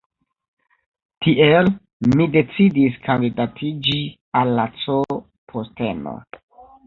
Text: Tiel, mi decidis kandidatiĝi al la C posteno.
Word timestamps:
Tiel, 1.25 1.67
mi 2.21 2.27
decidis 2.37 2.97
kandidatiĝi 3.05 3.97
al 4.41 4.53
la 4.61 4.67
C 4.85 4.99
posteno. 5.53 6.15